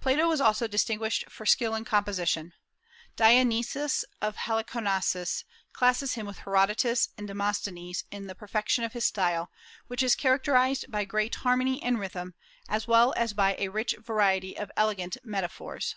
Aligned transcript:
Plato 0.00 0.26
was 0.26 0.40
also 0.40 0.66
distinguished 0.66 1.28
for 1.30 1.44
skill 1.44 1.74
in 1.74 1.84
composition. 1.84 2.54
Dionysius 3.16 4.02
of 4.18 4.34
Halicarnassus 4.36 5.44
classes 5.74 6.14
him 6.14 6.24
with 6.24 6.38
Herodotus 6.38 7.10
and 7.18 7.28
Demosthenes 7.28 8.04
in 8.10 8.28
the 8.28 8.34
perfection 8.34 8.82
of 8.82 8.94
his 8.94 9.04
style, 9.04 9.50
which 9.86 10.02
is 10.02 10.14
characterized 10.14 10.90
by 10.90 11.04
great 11.04 11.34
harmony 11.44 11.82
and 11.82 12.00
rhythm, 12.00 12.32
as 12.66 12.88
well 12.88 13.12
as 13.14 13.34
by 13.34 13.56
a 13.58 13.68
rich 13.68 13.94
variety 14.00 14.56
of 14.56 14.70
elegant 14.74 15.18
metaphors. 15.22 15.96